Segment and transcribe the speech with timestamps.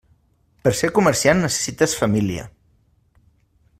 [0.63, 2.47] Per a ser comerciant necessites família.